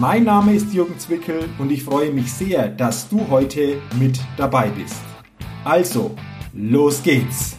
Mein 0.00 0.22
Name 0.22 0.54
ist 0.54 0.72
Jürgen 0.72 0.96
Zwickel 0.96 1.48
und 1.58 1.72
ich 1.72 1.82
freue 1.82 2.12
mich 2.12 2.32
sehr, 2.32 2.68
dass 2.68 3.08
du 3.08 3.28
heute 3.30 3.78
mit 3.98 4.20
dabei 4.36 4.68
bist. 4.68 5.00
Also, 5.64 6.12
los 6.52 7.02
geht's! 7.02 7.56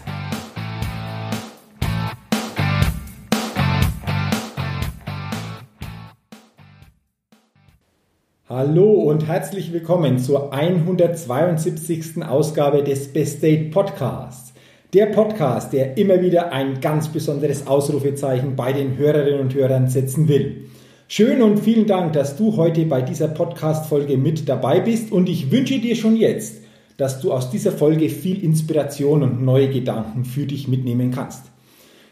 Hallo 8.48 8.90
und 8.90 9.28
herzlich 9.28 9.74
willkommen 9.74 10.18
zur 10.18 10.54
172. 10.54 12.24
Ausgabe 12.24 12.86
des 12.86 13.12
Best 13.12 13.44
Date 13.44 13.70
Podcasts. 13.74 14.54
Der 14.94 15.08
Podcast, 15.08 15.74
der 15.74 15.98
immer 15.98 16.22
wieder 16.22 16.54
ein 16.54 16.80
ganz 16.80 17.10
besonderes 17.10 17.68
Ausrufezeichen 17.68 18.56
bei 18.56 18.72
den 18.72 18.96
Hörerinnen 18.96 19.42
und 19.42 19.54
Hörern 19.54 19.90
setzen 19.90 20.30
will. 20.30 20.70
Schön 21.12 21.42
und 21.42 21.58
vielen 21.58 21.88
Dank, 21.88 22.14
dass 22.14 22.38
du 22.38 22.56
heute 22.56 22.86
bei 22.86 23.02
dieser 23.02 23.30
Podcast-Folge 23.30 24.16
mit 24.16 24.48
dabei 24.48 24.80
bist 24.80 25.12
und 25.12 25.28
ich 25.28 25.50
wünsche 25.50 25.80
dir 25.80 25.96
schon 25.96 26.16
jetzt, 26.16 26.58
dass 26.98 27.20
du 27.20 27.34
aus 27.34 27.50
dieser 27.50 27.72
Folge 27.72 28.10
viel 28.10 28.44
Inspiration 28.44 29.24
und 29.24 29.42
neue 29.42 29.70
Gedanken 29.70 30.24
für 30.24 30.46
dich 30.46 30.68
mitnehmen 30.68 31.10
kannst. 31.10 31.46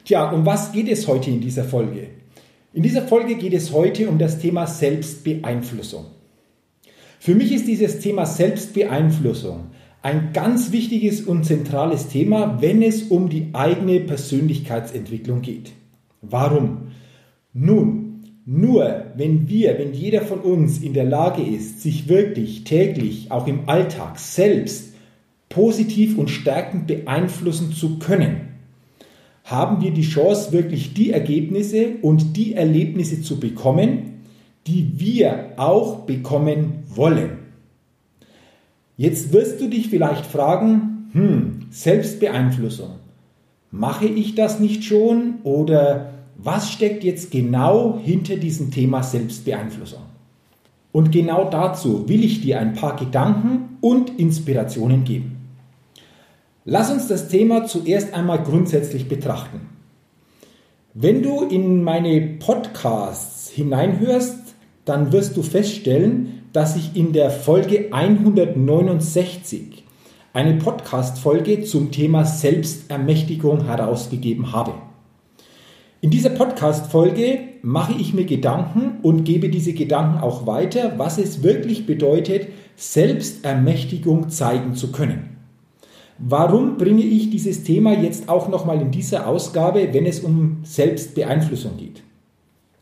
Tja, 0.04 0.32
um 0.32 0.48
was 0.48 0.72
geht 0.72 0.90
es 0.90 1.08
heute 1.08 1.30
in 1.30 1.42
dieser 1.42 1.64
Folge? 1.64 2.08
In 2.74 2.82
dieser 2.82 3.04
Folge 3.04 3.36
geht 3.36 3.54
es 3.54 3.72
heute 3.72 4.10
um 4.10 4.18
das 4.18 4.40
Thema 4.40 4.66
Selbstbeeinflussung. 4.66 6.06
Für 7.20 7.36
mich 7.36 7.52
ist 7.54 7.68
dieses 7.68 8.00
Thema 8.00 8.26
Selbstbeeinflussung 8.26 9.66
ein 10.02 10.32
ganz 10.34 10.72
wichtiges 10.72 11.22
und 11.22 11.44
zentrales 11.44 12.08
Thema, 12.08 12.60
wenn 12.62 12.82
es 12.82 13.04
um 13.04 13.30
die 13.30 13.50
eigene 13.54 14.00
Persönlichkeitsentwicklung 14.00 15.44
geht. 15.44 15.74
Warum? 16.24 16.94
Nun, 17.54 18.07
nur 18.50 19.04
wenn 19.18 19.50
wir, 19.50 19.78
wenn 19.78 19.94
jeder 19.94 20.22
von 20.22 20.40
uns 20.40 20.80
in 20.80 20.94
der 20.94 21.04
Lage 21.04 21.42
ist, 21.42 21.82
sich 21.82 22.08
wirklich 22.08 22.64
täglich, 22.64 23.30
auch 23.30 23.46
im 23.46 23.68
Alltag 23.68 24.18
selbst 24.20 24.94
positiv 25.50 26.18
und 26.18 26.30
stärkend 26.30 26.88
beeinflussen 26.88 27.74
zu 27.74 28.00
können, 28.00 28.48
haben 29.44 29.82
wir 29.84 29.92
die 29.92 30.02
Chance, 30.02 30.54
wirklich 30.54 30.94
die 30.94 31.12
Ergebnisse 31.12 31.96
und 32.02 32.38
die 32.38 32.54
Erlebnisse 32.54 33.22
zu 33.22 33.38
bekommen, 33.38 34.22
die 34.66 34.94
wir 34.96 35.52
auch 35.58 36.06
bekommen 36.06 36.84
wollen. 36.88 37.40
Jetzt 38.96 39.34
wirst 39.34 39.60
du 39.60 39.68
dich 39.68 39.90
vielleicht 39.90 40.26
fragen, 40.26 41.10
hm, 41.12 41.66
Selbstbeeinflussung, 41.70 42.92
mache 43.72 44.06
ich 44.06 44.36
das 44.36 44.62
nicht 44.62 44.86
schon 44.86 45.42
oder 45.44 46.14
was 46.38 46.72
steckt 46.72 47.04
jetzt 47.04 47.32
genau 47.32 48.00
hinter 48.04 48.36
diesem 48.36 48.70
Thema 48.70 49.02
Selbstbeeinflussung? 49.02 50.04
Und 50.92 51.12
genau 51.12 51.50
dazu 51.50 52.08
will 52.08 52.24
ich 52.24 52.42
dir 52.42 52.60
ein 52.60 52.74
paar 52.74 52.96
Gedanken 52.96 53.78
und 53.82 54.20
Inspirationen 54.20 55.04
geben. 55.04 55.38
Lass 56.64 56.92
uns 56.92 57.08
das 57.08 57.28
Thema 57.28 57.66
zuerst 57.66 58.14
einmal 58.14 58.44
grundsätzlich 58.44 59.08
betrachten. 59.08 59.62
Wenn 60.94 61.24
du 61.24 61.44
in 61.44 61.84
meine 61.84 62.22
Podcasts 62.22 63.50
hineinhörst, 63.50 64.56
dann 64.86 65.12
wirst 65.12 65.38
du 65.38 65.44
feststellen, 65.44 66.44
dass 66.54 66.76
ich 66.76 66.96
in 66.96 67.14
der 67.14 67.30
Folge 67.30 67.90
169 67.92 69.84
eine 70.34 70.56
Podcast-Folge 70.56 71.64
zum 71.64 71.92
Thema 71.92 72.26
Selbstermächtigung 72.26 73.66
herausgegeben 73.66 74.52
habe. 74.52 74.74
In 76.00 76.12
dieser 76.12 76.30
Podcast-Folge 76.30 77.40
mache 77.64 77.94
ich 78.00 78.14
mir 78.14 78.26
Gedanken 78.26 79.00
und 79.02 79.24
gebe 79.24 79.50
diese 79.50 79.74
Gedanken 79.74 80.20
auch 80.20 80.46
weiter, 80.46 80.94
was 80.98 81.18
es 81.18 81.42
wirklich 81.42 81.88
bedeutet, 81.88 82.50
Selbstermächtigung 82.76 84.30
zeigen 84.30 84.76
zu 84.76 84.92
können. 84.92 85.38
Warum 86.20 86.78
bringe 86.78 87.02
ich 87.02 87.32
dieses 87.32 87.64
Thema 87.64 88.00
jetzt 88.00 88.30
auch 88.30 88.48
nochmal 88.48 88.80
in 88.80 88.92
dieser 88.92 89.26
Ausgabe, 89.26 89.92
wenn 89.92 90.06
es 90.06 90.20
um 90.20 90.58
Selbstbeeinflussung 90.62 91.78
geht? 91.78 92.04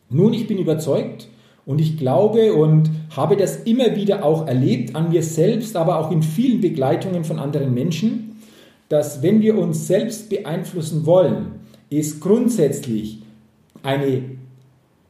Nun, 0.09 0.33
ich 0.33 0.45
bin 0.45 0.57
überzeugt 0.57 1.29
und 1.65 1.79
ich 1.79 1.97
glaube 1.97 2.53
und 2.53 2.91
habe 3.15 3.37
das 3.37 3.63
immer 3.63 3.95
wieder 3.95 4.25
auch 4.25 4.45
erlebt 4.45 4.93
an 4.93 5.11
mir 5.11 5.23
selbst, 5.23 5.77
aber 5.77 5.99
auch 5.99 6.11
in 6.11 6.21
vielen 6.21 6.59
Begleitungen 6.59 7.23
von 7.23 7.39
anderen 7.39 7.73
Menschen, 7.73 8.41
dass 8.89 9.23
wenn 9.23 9.41
wir 9.41 9.57
uns 9.57 9.87
selbst 9.87 10.29
beeinflussen 10.29 11.05
wollen, 11.05 11.64
ist 11.89 12.19
grundsätzlich 12.19 13.21
eine 13.83 14.23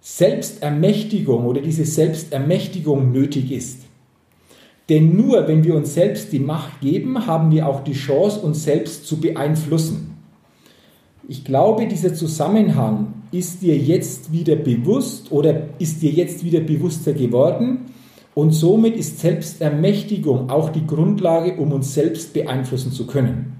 Selbstermächtigung 0.02 1.46
oder 1.46 1.62
diese 1.62 1.86
Selbstermächtigung 1.86 3.12
nötig 3.12 3.52
ist. 3.52 3.80
Denn 4.90 5.16
nur 5.16 5.48
wenn 5.48 5.64
wir 5.64 5.76
uns 5.76 5.96
selbst 5.96 6.32
die 6.32 6.40
Macht 6.40 6.82
geben, 6.82 7.26
haben 7.26 7.52
wir 7.52 7.68
auch 7.68 7.84
die 7.84 7.94
Chance, 7.94 8.40
uns 8.42 8.64
selbst 8.64 9.08
zu 9.08 9.20
beeinflussen. 9.20 10.18
Ich 11.28 11.44
glaube, 11.44 11.88
dieser 11.88 12.14
Zusammenhang 12.14 13.14
ist 13.32 13.64
dir 13.64 13.76
jetzt 13.76 14.32
wieder 14.32 14.56
bewusst 14.56 15.32
oder 15.32 15.70
ist 15.80 16.04
dir 16.04 16.12
jetzt 16.12 16.46
wieder 16.46 16.60
bewusster 16.60 17.14
geworden. 17.14 17.88
Und 18.36 18.52
somit 18.52 18.96
ist 18.96 19.20
Selbstermächtigung 19.20 20.52
auch 20.52 20.70
die 20.70 20.86
Grundlage, 20.86 21.56
um 21.56 21.72
uns 21.72 21.96
selbst 21.96 22.34
beeinflussen 22.34 22.92
zu 22.92 23.08
können. 23.08 23.55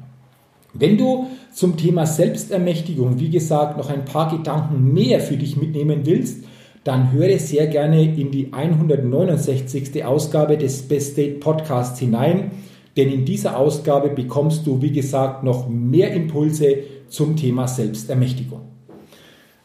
Wenn 0.78 0.98
du 0.98 1.28
zum 1.54 1.78
Thema 1.78 2.06
Selbstermächtigung, 2.06 3.18
wie 3.18 3.30
gesagt, 3.30 3.78
noch 3.78 3.90
ein 3.90 4.04
paar 4.04 4.36
Gedanken 4.36 4.94
mehr 4.94 5.22
für 5.22 5.38
dich 5.38 5.56
mitnehmen 5.56 6.02
willst, 6.04 6.44
dann 6.84 7.14
höre 7.14 7.40
sehr 7.40 7.68
gerne 7.68 8.04
in 8.04 8.30
die 8.30 8.52
169. 8.52 10.04
Ausgabe 10.04 10.58
des 10.58 10.84
Best 10.84 11.14
State 11.14 11.40
Podcasts 11.40 11.98
hinein, 12.00 12.52
denn 12.98 13.12
in 13.12 13.26
dieser 13.26 13.58
Ausgabe 13.58 14.10
bekommst 14.10 14.68
du, 14.68 14.82
wie 14.82 14.92
gesagt, 14.92 15.44
noch 15.44 15.70
mehr 15.70 16.12
Impulse 16.14 16.80
zum 17.08 17.38
Thema 17.38 17.68
Selbstermächtigung. 17.68 18.62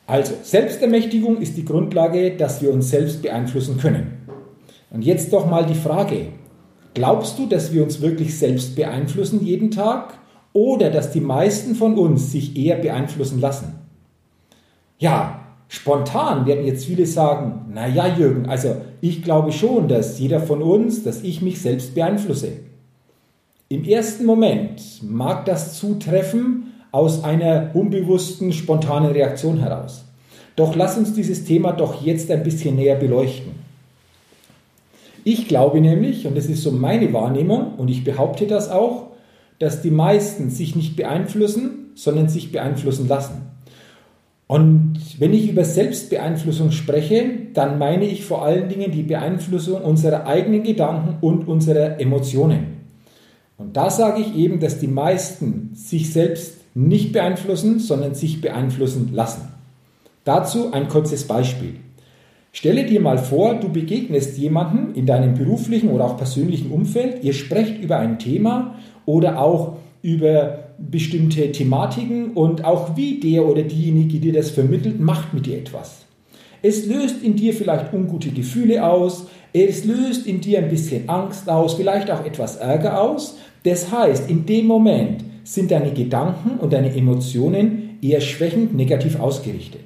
Also, 0.06 0.34
Selbstermächtigung 0.42 1.38
ist 1.38 1.56
die 1.56 1.65
Grundlage, 1.65 2.37
dass 2.37 2.62
wir 2.62 2.72
uns 2.72 2.91
selbst 2.91 3.21
beeinflussen 3.21 3.78
können. 3.78 4.27
Und 4.91 5.04
jetzt 5.04 5.32
doch 5.32 5.48
mal 5.48 5.66
die 5.66 5.75
Frage, 5.75 6.28
glaubst 6.94 7.38
du, 7.38 7.47
dass 7.47 7.72
wir 7.72 7.82
uns 7.82 8.00
wirklich 8.00 8.37
selbst 8.37 8.77
beeinflussen 8.77 9.44
jeden 9.44 9.71
Tag? 9.71 10.19
Oder 10.53 10.91
dass 10.91 11.12
die 11.12 11.21
meisten 11.21 11.75
von 11.75 11.97
uns 11.97 12.33
sich 12.33 12.56
eher 12.56 12.77
beeinflussen 12.77 13.41
lassen. 13.41 13.75
Ja, 14.99 15.41
spontan 15.69 16.47
werden 16.47 16.66
jetzt 16.66 16.84
viele 16.84 17.06
sagen, 17.06 17.66
na 17.72 17.87
ja, 17.87 18.06
Jürgen, 18.16 18.47
also 18.47 18.77
ich 19.00 19.22
glaube 19.22 19.53
schon, 19.53 19.89
dass 19.89 20.19
jeder 20.19 20.41
von 20.41 20.62
uns, 20.62 21.05
dass 21.05 21.22
ich 21.22 21.41
mich 21.41 21.60
selbst 21.60 21.94
beeinflusse. 21.94 22.53
Im 23.69 23.84
ersten 23.84 24.27
Moment 24.27 24.83
mag 25.03 25.44
das 25.44 25.78
zutreffen 25.78 26.72
aus 26.91 27.22
einer 27.22 27.71
unbewussten, 27.75 28.53
spontanen 28.53 29.12
Reaktion 29.12 29.59
heraus. 29.59 30.05
Doch 30.56 30.75
lass 30.75 30.99
uns 30.99 31.15
dieses 31.15 31.44
Thema 31.44 31.72
doch 31.72 32.03
jetzt 32.03 32.30
ein 32.30 32.42
bisschen 32.42 32.74
näher 32.74 32.97
beleuchten. 32.97 33.53
Ich 35.22 35.47
glaube 35.47 35.80
nämlich, 35.80 36.27
und 36.27 36.36
das 36.36 36.47
ist 36.47 36.63
so 36.63 36.72
meine 36.72 37.13
Wahrnehmung, 37.13 37.74
und 37.77 37.89
ich 37.89 38.04
behaupte 38.04 38.47
das 38.47 38.71
auch, 38.71 39.09
dass 39.60 39.83
die 39.83 39.91
meisten 39.92 40.51
sich 40.51 40.74
nicht 40.74 40.97
beeinflussen, 40.97 41.92
sondern 41.95 42.28
sich 42.28 42.51
beeinflussen 42.51 43.07
lassen. 43.07 43.42
Und 44.48 44.98
wenn 45.21 45.33
ich 45.33 45.48
über 45.48 45.65
Selbstbeeinflussung 45.65 46.72
spreche, 46.72 47.24
dann 47.54 47.78
meine 47.78 48.07
ich 48.07 48.24
vor 48.24 48.45
allen 48.45 48.68
Dingen 48.68 48.91
die 48.91 49.04
Beeinflussung 49.04 49.83
unserer 49.83 50.27
eigenen 50.27 50.65
Gedanken 50.65 51.18
und 51.21 51.47
unserer 51.47 52.01
Emotionen. 52.01 52.78
Und 53.59 53.77
da 53.77 53.91
sage 53.91 54.22
ich 54.22 54.34
eben, 54.34 54.59
dass 54.59 54.80
die 54.80 54.89
meisten 54.89 55.71
sich 55.74 56.12
selbst 56.12 56.57
nicht 56.74 57.12
beeinflussen, 57.12 57.78
sondern 57.78 58.15
sich 58.15 58.41
beeinflussen 58.41 59.10
lassen. 59.12 59.42
Dazu 60.24 60.72
ein 60.72 60.89
kurzes 60.89 61.28
Beispiel. 61.28 61.74
Stelle 62.53 62.84
dir 62.84 63.01
mal 63.01 63.18
vor, 63.18 63.54
du 63.54 63.68
begegnest 63.68 64.36
jemanden 64.39 64.95
in 64.95 65.07
deinem 65.07 65.34
beruflichen 65.34 65.91
oder 65.91 66.07
auch 66.07 66.16
persönlichen 66.16 66.72
Umfeld, 66.72 67.22
ihr 67.22 67.34
sprecht 67.34 67.80
über 67.80 67.98
ein 67.98 68.18
Thema 68.18 68.74
oder 69.10 69.41
auch 69.41 69.77
über 70.03 70.71
bestimmte 70.78 71.53
Thematiken 71.53 72.33
und 72.33 72.65
auch 72.65 72.97
wie 72.97 73.21
der 73.21 73.47
oder 73.47 73.62
diejenige 73.62 74.18
dir 74.18 74.33
das 74.33 74.51
vermittelt, 74.51 74.98
macht 75.01 75.34
mit 75.34 75.47
dir 75.47 75.59
etwas. 75.59 76.07
Es 76.62 76.86
löst 76.86 77.22
in 77.22 77.36
dir 77.36 77.53
vielleicht 77.53 77.92
ungute 77.92 78.30
Gefühle 78.30 78.86
aus, 78.86 79.27
Es 79.53 79.84
löst 79.84 80.27
in 80.27 80.41
dir 80.41 80.59
ein 80.59 80.68
bisschen 80.68 81.09
Angst 81.09 81.48
aus, 81.48 81.74
vielleicht 81.74 82.09
auch 82.10 82.24
etwas 82.24 82.57
Ärger 82.57 83.03
aus. 83.03 83.36
Das 83.65 83.91
heißt, 83.91 84.30
in 84.30 84.47
dem 84.47 84.66
Moment 84.66 85.24
sind 85.42 85.72
deine 85.72 85.92
Gedanken 85.92 86.59
und 86.60 86.72
deine 86.72 86.95
Emotionen 86.95 87.98
eher 88.01 88.21
schwächend 88.21 88.77
negativ 88.77 89.18
ausgerichtet. 89.18 89.83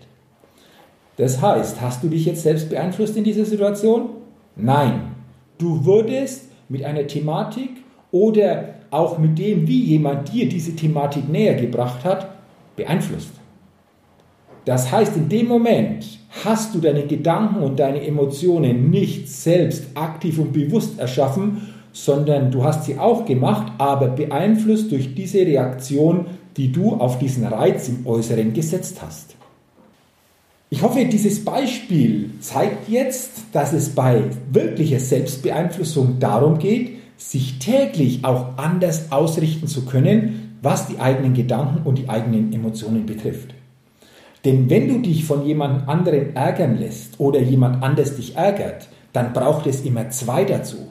Das 1.16 1.40
heißt, 1.40 1.80
hast 1.80 2.02
du 2.02 2.08
dich 2.08 2.26
jetzt 2.26 2.42
selbst 2.42 2.68
beeinflusst 2.68 3.16
in 3.16 3.24
dieser 3.24 3.46
Situation? 3.46 4.10
Nein. 4.54 5.14
Du 5.56 5.84
wurdest 5.84 6.48
mit 6.68 6.84
einer 6.84 7.06
Thematik 7.06 7.70
oder 8.10 8.74
auch 8.94 9.18
mit 9.18 9.38
dem, 9.38 9.66
wie 9.66 9.82
jemand 9.84 10.32
dir 10.32 10.48
diese 10.48 10.74
Thematik 10.76 11.28
näher 11.28 11.54
gebracht 11.54 12.04
hat, 12.04 12.28
beeinflusst. 12.76 13.32
Das 14.64 14.90
heißt, 14.90 15.16
in 15.16 15.28
dem 15.28 15.48
Moment 15.48 16.18
hast 16.44 16.74
du 16.74 16.78
deine 16.78 17.06
Gedanken 17.06 17.62
und 17.62 17.78
deine 17.78 18.06
Emotionen 18.06 18.90
nicht 18.90 19.28
selbst 19.28 19.84
aktiv 19.94 20.38
und 20.38 20.52
bewusst 20.52 20.98
erschaffen, 20.98 21.74
sondern 21.92 22.50
du 22.50 22.64
hast 22.64 22.84
sie 22.84 22.98
auch 22.98 23.24
gemacht, 23.24 23.72
aber 23.78 24.08
beeinflusst 24.08 24.90
durch 24.90 25.14
diese 25.14 25.40
Reaktion, 25.40 26.26
die 26.56 26.72
du 26.72 26.94
auf 26.94 27.18
diesen 27.18 27.44
Reiz 27.44 27.88
im 27.88 28.06
Äußeren 28.06 28.52
gesetzt 28.52 29.00
hast. 29.02 29.36
Ich 30.70 30.82
hoffe, 30.82 31.04
dieses 31.04 31.44
Beispiel 31.44 32.30
zeigt 32.40 32.88
jetzt, 32.88 33.30
dass 33.52 33.72
es 33.72 33.90
bei 33.90 34.24
wirklicher 34.50 34.98
Selbstbeeinflussung 34.98 36.18
darum 36.18 36.58
geht, 36.58 36.98
sich 37.16 37.58
täglich 37.58 38.24
auch 38.24 38.58
anders 38.58 39.12
ausrichten 39.12 39.66
zu 39.66 39.84
können, 39.84 40.58
was 40.62 40.86
die 40.88 40.98
eigenen 40.98 41.34
Gedanken 41.34 41.86
und 41.86 41.98
die 41.98 42.08
eigenen 42.08 42.52
Emotionen 42.52 43.06
betrifft. 43.06 43.54
Denn 44.44 44.68
wenn 44.68 44.88
du 44.88 44.98
dich 45.00 45.24
von 45.24 45.46
jemand 45.46 45.88
anderem 45.88 46.34
ärgern 46.34 46.78
lässt 46.78 47.18
oder 47.18 47.40
jemand 47.40 47.82
anders 47.82 48.16
dich 48.16 48.36
ärgert, 48.36 48.88
dann 49.12 49.32
braucht 49.32 49.66
es 49.66 49.82
immer 49.82 50.10
zwei 50.10 50.44
dazu. 50.44 50.88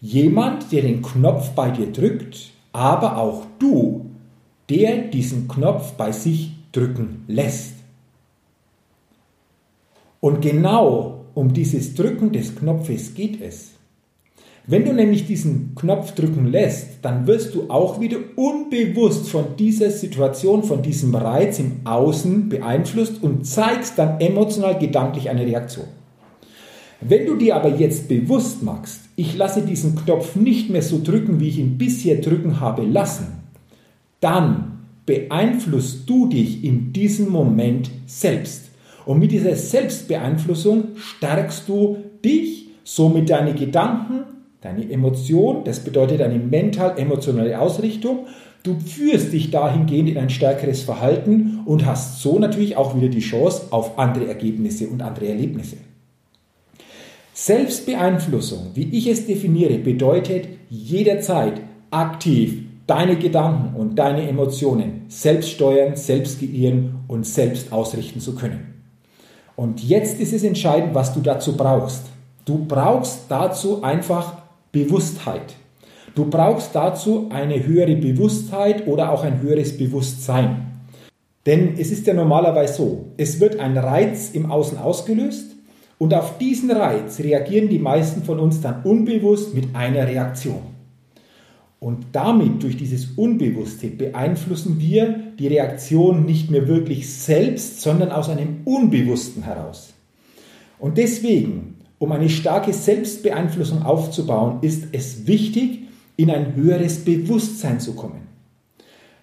Jemand, 0.00 0.72
der 0.72 0.82
den 0.82 1.02
Knopf 1.02 1.50
bei 1.50 1.70
dir 1.70 1.92
drückt, 1.92 2.50
aber 2.72 3.18
auch 3.18 3.44
du, 3.58 4.06
der 4.70 4.98
diesen 5.08 5.48
Knopf 5.48 5.92
bei 5.92 6.12
sich 6.12 6.52
drücken 6.72 7.24
lässt. 7.28 7.74
Und 10.20 10.40
genau 10.40 11.24
um 11.34 11.52
dieses 11.52 11.94
Drücken 11.94 12.32
des 12.32 12.54
Knopfes 12.56 13.14
geht 13.14 13.40
es. 13.40 13.72
Wenn 14.64 14.84
du 14.84 14.92
nämlich 14.92 15.26
diesen 15.26 15.74
Knopf 15.74 16.12
drücken 16.12 16.46
lässt, 16.46 16.98
dann 17.02 17.26
wirst 17.26 17.54
du 17.54 17.68
auch 17.68 18.00
wieder 18.00 18.18
unbewusst 18.36 19.28
von 19.28 19.56
dieser 19.58 19.90
Situation, 19.90 20.62
von 20.62 20.82
diesem 20.82 21.14
Reiz 21.14 21.58
im 21.58 21.80
Außen 21.84 22.48
beeinflusst 22.48 23.22
und 23.22 23.44
zeigst 23.44 23.98
dann 23.98 24.20
emotional, 24.20 24.78
gedanklich 24.78 25.28
eine 25.28 25.44
Reaktion. 25.44 25.86
Wenn 27.00 27.26
du 27.26 27.34
dir 27.34 27.56
aber 27.56 27.70
jetzt 27.70 28.06
bewusst 28.06 28.62
machst, 28.62 29.00
ich 29.16 29.36
lasse 29.36 29.62
diesen 29.62 29.96
Knopf 29.96 30.36
nicht 30.36 30.70
mehr 30.70 30.82
so 30.82 31.00
drücken, 31.02 31.40
wie 31.40 31.48
ich 31.48 31.58
ihn 31.58 31.76
bisher 31.76 32.20
drücken 32.20 32.60
habe 32.60 32.84
lassen, 32.84 33.26
dann 34.20 34.84
beeinflusst 35.04 36.08
du 36.08 36.28
dich 36.28 36.62
in 36.62 36.92
diesem 36.92 37.30
Moment 37.30 37.90
selbst. 38.06 38.70
Und 39.04 39.18
mit 39.18 39.32
dieser 39.32 39.56
Selbstbeeinflussung 39.56 40.96
stärkst 40.96 41.68
du 41.68 41.96
dich, 42.24 42.68
somit 42.84 43.30
deine 43.30 43.54
Gedanken, 43.54 44.22
Deine 44.62 44.88
Emotion, 44.90 45.64
das 45.64 45.80
bedeutet 45.80 46.20
deine 46.20 46.38
mental-emotionale 46.38 47.60
Ausrichtung. 47.60 48.26
Du 48.62 48.78
führst 48.78 49.32
dich 49.32 49.50
dahingehend 49.50 50.10
in 50.10 50.18
ein 50.18 50.30
stärkeres 50.30 50.82
Verhalten 50.82 51.62
und 51.64 51.84
hast 51.84 52.22
so 52.22 52.38
natürlich 52.38 52.76
auch 52.76 52.96
wieder 52.96 53.08
die 53.08 53.18
Chance 53.18 53.62
auf 53.70 53.98
andere 53.98 54.28
Ergebnisse 54.28 54.86
und 54.86 55.02
andere 55.02 55.26
Erlebnisse. 55.26 55.78
Selbstbeeinflussung, 57.34 58.70
wie 58.74 58.96
ich 58.96 59.08
es 59.08 59.26
definiere, 59.26 59.78
bedeutet 59.78 60.46
jederzeit 60.70 61.60
aktiv 61.90 62.62
deine 62.86 63.16
Gedanken 63.16 63.74
und 63.74 63.96
deine 63.96 64.28
Emotionen 64.28 65.06
selbst 65.08 65.50
steuern, 65.50 65.96
selbst 65.96 66.38
kreieren 66.38 67.00
und 67.08 67.26
selbst 67.26 67.72
ausrichten 67.72 68.20
zu 68.20 68.36
können. 68.36 68.74
Und 69.56 69.82
jetzt 69.82 70.20
ist 70.20 70.32
es 70.32 70.44
entscheidend, 70.44 70.94
was 70.94 71.14
du 71.14 71.20
dazu 71.20 71.56
brauchst. 71.56 72.04
Du 72.44 72.64
brauchst 72.64 73.24
dazu 73.28 73.82
einfach 73.82 74.41
Bewusstheit. 74.72 75.54
Du 76.14 76.24
brauchst 76.24 76.74
dazu 76.74 77.28
eine 77.30 77.64
höhere 77.64 77.96
Bewusstheit 77.96 78.86
oder 78.86 79.12
auch 79.12 79.22
ein 79.22 79.40
höheres 79.40 79.76
Bewusstsein. 79.76 80.72
Denn 81.46 81.74
es 81.78 81.90
ist 81.90 82.06
ja 82.06 82.14
normalerweise 82.14 82.74
so, 82.74 83.04
es 83.16 83.40
wird 83.40 83.60
ein 83.60 83.76
Reiz 83.76 84.30
im 84.32 84.50
Außen 84.50 84.78
ausgelöst 84.78 85.56
und 85.98 86.14
auf 86.14 86.38
diesen 86.38 86.70
Reiz 86.70 87.18
reagieren 87.20 87.68
die 87.68 87.78
meisten 87.78 88.22
von 88.22 88.38
uns 88.38 88.60
dann 88.60 88.82
unbewusst 88.82 89.54
mit 89.54 89.74
einer 89.74 90.06
Reaktion. 90.06 90.62
Und 91.80 92.06
damit, 92.12 92.62
durch 92.62 92.76
dieses 92.76 93.06
Unbewusste, 93.16 93.88
beeinflussen 93.88 94.80
wir 94.80 95.32
die 95.38 95.48
Reaktion 95.48 96.24
nicht 96.24 96.48
mehr 96.48 96.68
wirklich 96.68 97.12
selbst, 97.12 97.80
sondern 97.80 98.12
aus 98.12 98.28
einem 98.28 98.60
Unbewussten 98.64 99.42
heraus. 99.42 99.92
Und 100.78 100.96
deswegen 100.96 101.81
um 102.02 102.10
eine 102.10 102.28
starke 102.28 102.72
Selbstbeeinflussung 102.72 103.84
aufzubauen, 103.84 104.58
ist 104.62 104.88
es 104.90 105.28
wichtig, 105.28 105.84
in 106.16 106.30
ein 106.30 106.56
höheres 106.56 107.04
Bewusstsein 107.04 107.78
zu 107.78 107.94
kommen. 107.94 108.22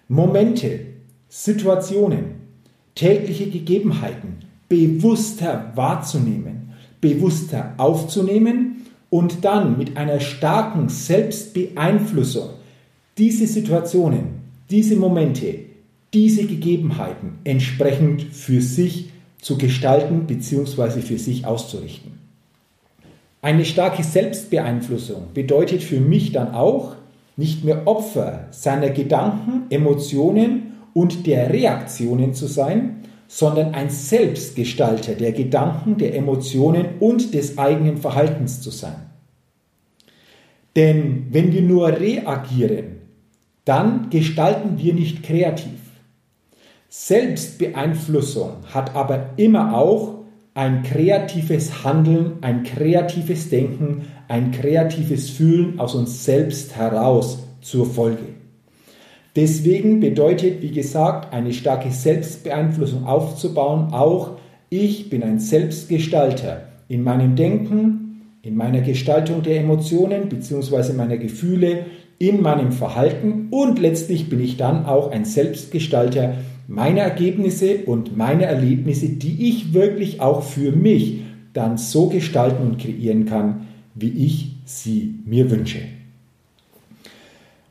Momente, 0.08 0.86
Situationen, 1.28 2.36
tägliche 2.94 3.50
Gegebenheiten 3.50 4.36
bewusster 4.70 5.72
wahrzunehmen, 5.74 6.72
bewusster 7.02 7.74
aufzunehmen 7.76 8.86
und 9.10 9.44
dann 9.44 9.76
mit 9.76 9.98
einer 9.98 10.18
starken 10.18 10.88
Selbstbeeinflussung 10.88 12.48
diese 13.18 13.46
Situationen, 13.46 14.40
diese 14.70 14.96
Momente, 14.96 15.54
diese 16.14 16.44
Gegebenheiten 16.44 17.40
entsprechend 17.44 18.22
für 18.22 18.62
sich 18.62 19.10
zu 19.38 19.58
gestalten 19.58 20.26
bzw. 20.26 21.02
für 21.02 21.18
sich 21.18 21.44
auszurichten. 21.44 22.19
Eine 23.42 23.64
starke 23.64 24.02
Selbstbeeinflussung 24.02 25.28
bedeutet 25.32 25.82
für 25.82 26.00
mich 26.00 26.32
dann 26.32 26.54
auch, 26.54 26.96
nicht 27.36 27.64
mehr 27.64 27.86
Opfer 27.86 28.48
seiner 28.50 28.90
Gedanken, 28.90 29.62
Emotionen 29.70 30.74
und 30.92 31.26
der 31.26 31.50
Reaktionen 31.50 32.34
zu 32.34 32.46
sein, 32.46 32.96
sondern 33.28 33.74
ein 33.74 33.88
Selbstgestalter 33.88 35.14
der 35.14 35.32
Gedanken, 35.32 35.96
der 35.96 36.14
Emotionen 36.16 36.98
und 37.00 37.32
des 37.32 37.56
eigenen 37.56 37.96
Verhaltens 37.96 38.60
zu 38.60 38.70
sein. 38.70 39.10
Denn 40.76 41.28
wenn 41.30 41.52
wir 41.52 41.62
nur 41.62 41.88
reagieren, 41.88 42.98
dann 43.64 44.10
gestalten 44.10 44.78
wir 44.78 44.92
nicht 44.92 45.22
kreativ. 45.22 45.80
Selbstbeeinflussung 46.88 48.56
hat 48.74 48.94
aber 48.94 49.30
immer 49.36 49.74
auch 49.74 50.19
ein 50.54 50.82
kreatives 50.82 51.84
Handeln, 51.84 52.38
ein 52.40 52.64
kreatives 52.64 53.50
Denken, 53.50 54.02
ein 54.28 54.50
kreatives 54.50 55.30
Fühlen 55.30 55.78
aus 55.78 55.94
uns 55.94 56.24
selbst 56.24 56.76
heraus 56.76 57.44
zur 57.60 57.86
Folge. 57.86 58.24
Deswegen 59.36 60.00
bedeutet, 60.00 60.60
wie 60.60 60.72
gesagt, 60.72 61.32
eine 61.32 61.52
starke 61.52 61.90
Selbstbeeinflussung 61.90 63.06
aufzubauen 63.06 63.92
auch, 63.92 64.38
ich 64.70 65.08
bin 65.08 65.22
ein 65.22 65.38
Selbstgestalter 65.38 66.62
in 66.88 67.02
meinem 67.02 67.36
Denken, 67.36 68.22
in 68.42 68.56
meiner 68.56 68.80
Gestaltung 68.80 69.42
der 69.42 69.60
Emotionen 69.60 70.28
bzw. 70.28 70.92
meiner 70.94 71.16
Gefühle, 71.16 71.86
in 72.18 72.42
meinem 72.42 72.72
Verhalten 72.72 73.48
und 73.50 73.78
letztlich 73.78 74.28
bin 74.28 74.40
ich 74.40 74.56
dann 74.56 74.84
auch 74.84 75.10
ein 75.10 75.24
Selbstgestalter 75.24 76.34
meine 76.70 77.00
Ergebnisse 77.00 77.78
und 77.86 78.16
meine 78.16 78.44
Erlebnisse, 78.44 79.08
die 79.08 79.48
ich 79.48 79.74
wirklich 79.74 80.20
auch 80.20 80.44
für 80.44 80.70
mich 80.70 81.22
dann 81.52 81.76
so 81.76 82.06
gestalten 82.06 82.62
und 82.62 82.78
kreieren 82.78 83.26
kann, 83.26 83.66
wie 83.96 84.10
ich 84.10 84.52
sie 84.64 85.16
mir 85.26 85.50
wünsche. 85.50 85.80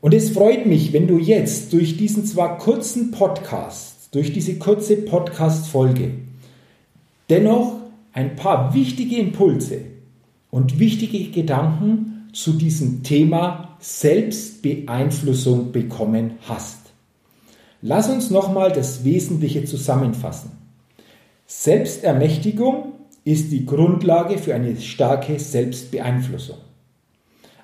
Und 0.02 0.12
es 0.12 0.28
freut 0.28 0.66
mich, 0.66 0.92
wenn 0.92 1.06
du 1.06 1.16
jetzt 1.16 1.72
durch 1.72 1.96
diesen 1.96 2.26
zwar 2.26 2.58
kurzen 2.58 3.10
Podcast, 3.10 4.10
durch 4.12 4.34
diese 4.34 4.58
kurze 4.58 4.98
Podcast-Folge, 4.98 6.10
dennoch 7.30 7.76
ein 8.12 8.36
paar 8.36 8.74
wichtige 8.74 9.16
Impulse 9.16 9.78
und 10.50 10.78
wichtige 10.78 11.30
Gedanken 11.30 12.28
zu 12.34 12.52
diesem 12.52 13.02
Thema 13.02 13.78
Selbstbeeinflussung 13.80 15.72
bekommen 15.72 16.32
hast. 16.42 16.89
Lass 17.82 18.10
uns 18.10 18.30
nochmal 18.30 18.72
das 18.72 19.04
Wesentliche 19.04 19.64
zusammenfassen. 19.64 20.50
Selbstermächtigung 21.46 22.92
ist 23.24 23.52
die 23.52 23.66
Grundlage 23.66 24.38
für 24.38 24.54
eine 24.54 24.76
starke 24.76 25.38
Selbstbeeinflussung. 25.38 26.56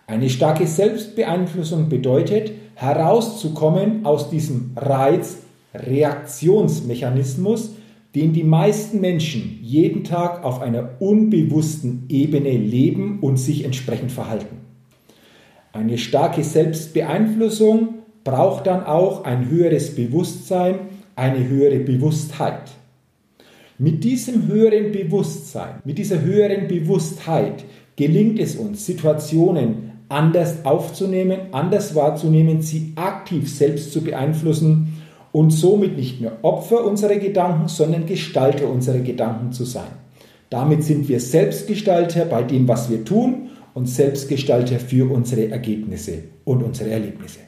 Eine 0.07 0.29
starke 0.31 0.67
Selbstbeeinflussung 0.67 1.89
bedeutet, 1.89 2.53
herauszukommen 2.75 4.05
aus 4.07 4.31
diesem 4.31 4.73
Reiz-Reaktionsmechanismus, 4.77 7.71
den 8.15 8.33
die 8.33 8.45
meisten 8.45 9.01
Menschen 9.01 9.59
jeden 9.63 10.05
Tag 10.05 10.45
auf 10.45 10.63
einer 10.63 10.91
unbewussten 11.01 12.05
Ebene 12.09 12.57
leben 12.57 13.19
und 13.21 13.37
sich 13.37 13.65
entsprechend 13.65 14.13
verhalten. 14.13 14.57
Eine 15.73 15.99
starke 15.99 16.43
Selbstbeeinflussung 16.43 17.97
braucht 18.26 18.66
dann 18.66 18.85
auch 18.85 19.25
ein 19.25 19.49
höheres 19.49 19.95
Bewusstsein, 19.95 20.80
eine 21.14 21.49
höhere 21.49 21.78
Bewusstheit. 21.78 22.73
Mit 23.78 24.02
diesem 24.02 24.49
höheren 24.49 24.90
Bewusstsein, 24.90 25.76
mit 25.85 25.97
dieser 25.97 26.21
höheren 26.23 26.66
Bewusstheit 26.66 27.64
gelingt 27.95 28.40
es 28.40 28.56
uns, 28.56 28.85
Situationen 28.85 29.92
anders 30.09 30.64
aufzunehmen, 30.64 31.38
anders 31.52 31.95
wahrzunehmen, 31.95 32.62
sie 32.62 32.95
aktiv 32.97 33.49
selbst 33.49 33.92
zu 33.92 34.02
beeinflussen 34.02 35.00
und 35.30 35.50
somit 35.50 35.97
nicht 35.97 36.21
mehr 36.21 36.38
Opfer 36.42 36.85
unserer 36.85 37.16
Gedanken, 37.16 37.68
sondern 37.68 38.06
Gestalter 38.06 38.68
unserer 38.68 39.00
Gedanken 39.00 39.52
zu 39.52 39.64
sein. 39.64 39.92
Damit 40.50 40.83
sind 40.83 41.09
wir 41.09 41.21
Selbstgestalter 41.21 42.25
bei 42.25 42.42
dem, 42.42 42.66
was 42.66 42.90
wir 42.90 43.04
tun 43.04 43.50
und 43.73 43.88
Selbstgestalter 43.88 44.80
für 44.80 45.09
unsere 45.12 45.49
Ergebnisse 45.49 46.25
und 46.45 46.64
unsere 46.64 46.90
Erlebnisse. 46.90 47.46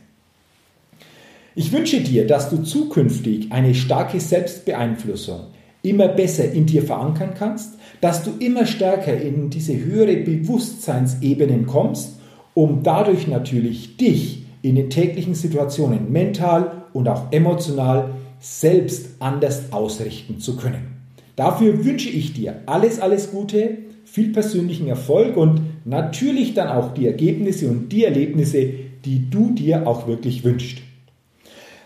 Ich 1.58 1.72
wünsche 1.72 2.00
dir, 2.00 2.24
dass 2.24 2.50
du 2.50 2.58
zukünftig 2.58 3.50
eine 3.50 3.74
starke 3.74 4.20
Selbstbeeinflussung 4.20 5.40
immer 5.82 6.06
besser 6.06 6.52
in 6.52 6.66
dir 6.66 6.84
verankern 6.84 7.30
kannst, 7.36 7.80
dass 8.00 8.22
du 8.22 8.30
immer 8.38 8.64
stärker 8.64 9.20
in 9.20 9.50
diese 9.50 9.76
höhere 9.76 10.18
Bewusstseinsebenen 10.18 11.66
kommst, 11.66 12.20
um 12.54 12.84
dadurch 12.84 13.26
natürlich 13.26 13.96
dich 13.96 14.44
in 14.62 14.76
den 14.76 14.88
täglichen 14.88 15.34
Situationen 15.34 16.12
mental 16.12 16.84
und 16.92 17.08
auch 17.08 17.32
emotional 17.32 18.10
selbst 18.38 19.16
anders 19.18 19.72
ausrichten 19.72 20.38
zu 20.38 20.56
können. 20.56 20.98
Dafür 21.34 21.84
wünsche 21.84 22.08
ich 22.08 22.34
dir 22.34 22.60
alles, 22.66 23.00
alles 23.00 23.32
Gute, 23.32 23.78
viel 24.04 24.30
persönlichen 24.30 24.86
Erfolg 24.86 25.36
und 25.36 25.62
natürlich 25.84 26.54
dann 26.54 26.68
auch 26.68 26.94
die 26.94 27.08
Ergebnisse 27.08 27.68
und 27.68 27.88
die 27.88 28.04
Erlebnisse, 28.04 28.74
die 29.04 29.28
du 29.28 29.50
dir 29.54 29.88
auch 29.88 30.06
wirklich 30.06 30.44
wünschst. 30.44 30.82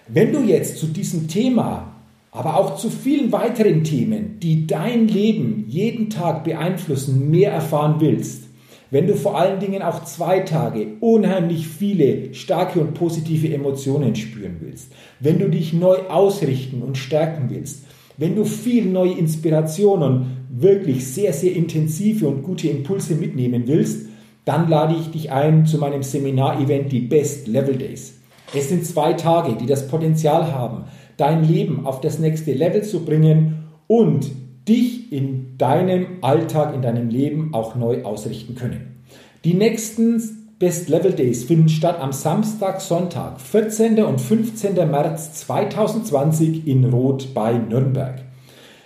Wenn 0.08 0.32
du 0.32 0.40
jetzt 0.40 0.78
zu 0.78 0.86
diesem 0.86 1.28
Thema, 1.28 1.92
aber 2.32 2.56
auch 2.56 2.76
zu 2.76 2.90
vielen 2.90 3.30
weiteren 3.30 3.84
Themen, 3.84 4.40
die 4.40 4.66
dein 4.66 5.06
Leben 5.06 5.66
jeden 5.68 6.10
Tag 6.10 6.44
beeinflussen, 6.44 7.30
mehr 7.30 7.52
erfahren 7.52 7.96
willst, 8.00 8.44
wenn 8.90 9.06
du 9.06 9.14
vor 9.14 9.38
allen 9.38 9.60
Dingen 9.60 9.80
auch 9.80 10.04
zwei 10.04 10.40
Tage 10.40 10.86
unheimlich 11.00 11.66
viele 11.66 12.34
starke 12.34 12.80
und 12.80 12.94
positive 12.94 13.52
Emotionen 13.52 14.16
spüren 14.16 14.56
willst, 14.60 14.92
wenn 15.20 15.38
du 15.38 15.48
dich 15.48 15.72
neu 15.72 15.96
ausrichten 16.08 16.82
und 16.82 16.98
stärken 16.98 17.48
willst, 17.48 17.84
wenn 18.18 18.36
du 18.36 18.44
viel 18.44 18.84
neue 18.86 19.16
Inspiration 19.16 20.02
und 20.02 20.26
wirklich 20.50 21.06
sehr, 21.06 21.32
sehr 21.32 21.54
intensive 21.54 22.28
und 22.28 22.42
gute 22.42 22.68
Impulse 22.68 23.14
mitnehmen 23.14 23.64
willst, 23.66 24.08
dann 24.44 24.68
lade 24.68 24.96
ich 25.00 25.10
dich 25.10 25.30
ein 25.30 25.64
zu 25.64 25.78
meinem 25.78 26.02
Seminar-Event, 26.02 26.92
die 26.92 27.00
Best 27.00 27.46
Level 27.46 27.76
Days. 27.76 28.21
Es 28.54 28.68
sind 28.68 28.84
zwei 28.86 29.14
Tage, 29.14 29.54
die 29.54 29.66
das 29.66 29.88
Potenzial 29.88 30.52
haben, 30.52 30.84
dein 31.16 31.44
Leben 31.44 31.86
auf 31.86 32.00
das 32.00 32.18
nächste 32.18 32.52
Level 32.52 32.82
zu 32.82 33.04
bringen 33.04 33.64
und 33.86 34.30
dich 34.68 35.12
in 35.12 35.56
deinem 35.58 36.06
Alltag, 36.20 36.74
in 36.74 36.82
deinem 36.82 37.08
Leben 37.08 37.54
auch 37.54 37.74
neu 37.74 38.04
ausrichten 38.04 38.54
können. 38.54 39.02
Die 39.44 39.54
nächsten 39.54 40.22
Best 40.58 40.88
Level 40.88 41.12
Days 41.12 41.44
finden 41.44 41.68
statt 41.68 41.98
am 42.00 42.12
Samstag, 42.12 42.80
Sonntag, 42.80 43.40
14. 43.40 44.00
und 44.04 44.20
15. 44.20 44.74
März 44.74 45.32
2020 45.40 46.68
in 46.68 46.84
Rot 46.84 47.34
bei 47.34 47.54
Nürnberg. 47.54 48.22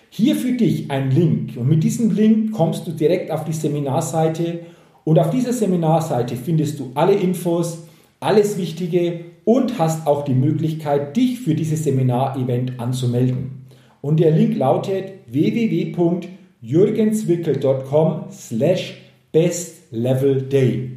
Hier 0.08 0.36
für 0.36 0.52
dich 0.52 0.90
ein 0.90 1.10
Link 1.10 1.58
und 1.58 1.68
mit 1.68 1.84
diesem 1.84 2.10
Link 2.10 2.52
kommst 2.52 2.86
du 2.86 2.92
direkt 2.92 3.30
auf 3.30 3.44
die 3.44 3.52
Seminarseite 3.52 4.60
und 5.04 5.18
auf 5.18 5.28
dieser 5.28 5.52
Seminarseite 5.52 6.36
findest 6.36 6.80
du 6.80 6.92
alle 6.94 7.12
Infos, 7.12 7.80
alles 8.20 8.56
Wichtige 8.56 9.25
und 9.46 9.78
hast 9.78 10.06
auch 10.08 10.24
die 10.24 10.34
Möglichkeit, 10.34 11.16
dich 11.16 11.38
für 11.40 11.54
dieses 11.54 11.84
Seminarevent 11.84 12.80
anzumelden. 12.80 13.66
Und 14.02 14.18
der 14.18 14.32
Link 14.32 14.56
lautet 14.56 15.12
www.jürgenswickel.com 15.28 18.24
slash 18.30 19.00
bestlevelday 19.30 20.96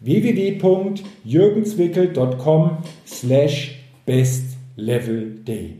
www.jürgenswickel.com 0.00 2.78
slash 3.06 3.80
bestlevelday 4.06 5.76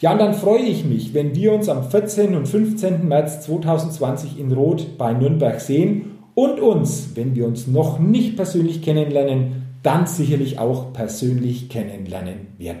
Ja, 0.00 0.12
und 0.12 0.18
dann 0.18 0.34
freue 0.34 0.62
ich 0.62 0.84
mich, 0.84 1.14
wenn 1.14 1.34
wir 1.34 1.52
uns 1.52 1.68
am 1.68 1.90
14. 1.90 2.36
und 2.36 2.46
15. 2.46 3.08
März 3.08 3.44
2020 3.46 4.38
in 4.38 4.52
Rot 4.52 4.96
bei 4.98 5.12
Nürnberg 5.12 5.60
sehen 5.60 6.18
und 6.34 6.60
uns, 6.60 7.10
wenn 7.14 7.34
wir 7.34 7.46
uns 7.46 7.66
noch 7.66 7.98
nicht 7.98 8.36
persönlich 8.36 8.82
kennenlernen, 8.82 9.65
dann 9.86 10.06
sicherlich 10.06 10.58
auch 10.58 10.92
persönlich 10.92 11.68
kennenlernen 11.68 12.48
werden. 12.58 12.80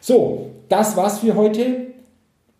So, 0.00 0.50
das 0.68 0.96
war's 0.96 1.20
für 1.20 1.36
heute. 1.36 1.86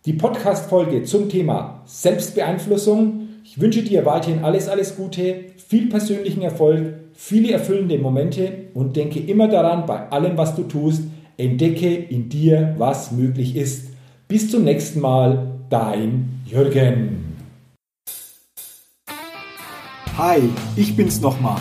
Die 0.07 0.13
Podcast-Folge 0.13 1.03
zum 1.03 1.29
Thema 1.29 1.83
Selbstbeeinflussung. 1.85 3.29
Ich 3.45 3.61
wünsche 3.61 3.83
dir 3.83 4.07
weiterhin 4.07 4.45
alles, 4.45 4.69
alles 4.69 4.97
Gute, 4.97 5.47
viel 5.57 5.89
persönlichen 5.89 6.43
Erfolg, 6.43 6.95
viele 7.13 7.53
erfüllende 7.53 7.99
Momente 7.99 8.53
und 8.73 8.95
denke 8.95 9.19
immer 9.19 9.49
daran, 9.49 9.85
bei 9.85 10.09
allem, 10.11 10.39
was 10.39 10.55
du 10.55 10.63
tust, 10.63 11.03
entdecke 11.37 11.93
in 11.93 12.29
dir, 12.29 12.77
was 12.79 13.11
möglich 13.11 13.57
ist. 13.57 13.89
Bis 14.29 14.49
zum 14.49 14.63
nächsten 14.63 15.01
Mal, 15.01 15.59
dein 15.71 16.41
Jürgen. 16.47 17.37
Hi, 20.17 20.39
ich 20.77 20.95
bin's 20.95 21.21
nochmal. 21.21 21.61